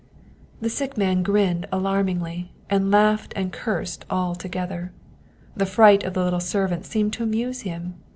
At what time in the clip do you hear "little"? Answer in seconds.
6.23-6.39